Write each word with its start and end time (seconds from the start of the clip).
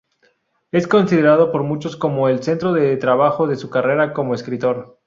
Es 0.71 0.87
considerado 0.87 1.51
por 1.51 1.61
muchos 1.61 1.95
como 1.95 2.27
el 2.27 2.41
centro 2.41 2.73
de 2.73 2.97
trabajo 2.97 3.45
de 3.45 3.55
su 3.55 3.69
carrera 3.69 4.13
como 4.13 4.33
escritor. 4.33 4.97